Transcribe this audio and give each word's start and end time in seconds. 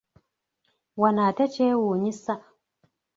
Wano 1.01 1.21
ate 1.29 1.45
kyewuunyisa! 1.53 2.33